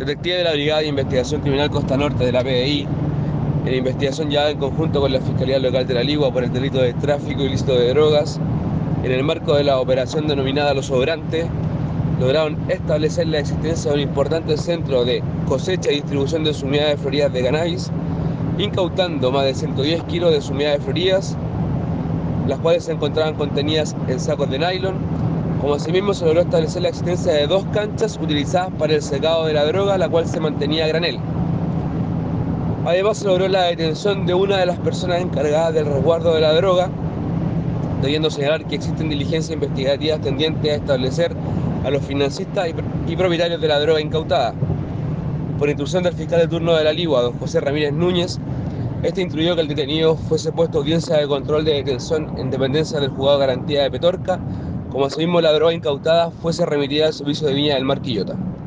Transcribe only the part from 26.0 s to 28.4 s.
se logró establecer la existencia de dos canchas